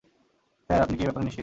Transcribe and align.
Sir, 0.69 0.79
আপনি 0.81 0.95
কি 0.97 1.03
এ 1.03 1.07
ব্যাপারে 1.07 1.25
নিশ্চিত? 1.25 1.39